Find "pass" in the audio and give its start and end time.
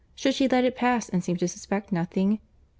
0.75-1.09